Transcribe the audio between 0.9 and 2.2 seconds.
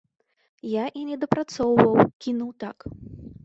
і не дапрацоўваў,